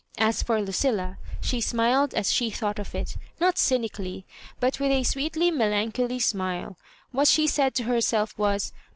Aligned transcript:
As 0.17 0.41
for 0.41 0.57
Lucilla^ 0.59 1.17
she 1.41 1.61
smiled 1.61 2.15
as 2.15 2.33
she 2.33 2.49
thought 2.49 2.79
of 2.79 2.95
it 2.95 3.17
not 3.39 3.59
cynically, 3.59 4.25
but 4.59 4.79
with 4.79 4.89
a 4.91 5.03
sweetly 5.03 5.51
melancholy 5.51 6.17
smila 6.17 6.75
What 7.11 7.27
she 7.27 7.45
said 7.45 7.75
to 7.75 7.83
herself 7.83 8.35
was. 8.35 8.73